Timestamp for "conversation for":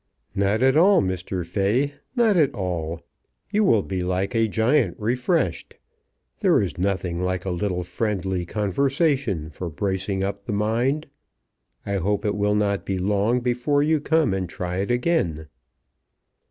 8.43-9.69